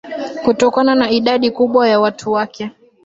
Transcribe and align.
Kutokana 0.45 0.95
na 0.95 1.09
idadi 1.09 1.51
kubwa 1.51 1.87
ya 1.89 1.99
watu 1.99 2.31
wake 2.31 2.71